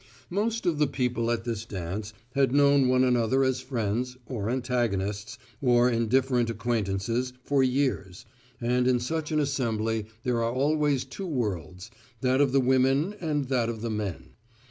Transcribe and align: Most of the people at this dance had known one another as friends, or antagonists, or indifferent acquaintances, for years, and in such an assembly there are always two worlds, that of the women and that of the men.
Most 0.31 0.65
of 0.65 0.79
the 0.79 0.87
people 0.87 1.29
at 1.29 1.43
this 1.43 1.63
dance 1.63 2.11
had 2.33 2.51
known 2.55 2.87
one 2.87 3.03
another 3.03 3.43
as 3.43 3.61
friends, 3.61 4.17
or 4.25 4.49
antagonists, 4.49 5.37
or 5.61 5.91
indifferent 5.91 6.49
acquaintances, 6.49 7.33
for 7.43 7.61
years, 7.61 8.25
and 8.59 8.87
in 8.87 8.99
such 8.99 9.31
an 9.31 9.39
assembly 9.39 10.07
there 10.23 10.41
are 10.41 10.51
always 10.53 11.05
two 11.05 11.27
worlds, 11.27 11.91
that 12.21 12.41
of 12.41 12.51
the 12.51 12.59
women 12.59 13.13
and 13.21 13.45
that 13.49 13.69
of 13.69 13.81
the 13.81 13.91
men. 13.91 14.31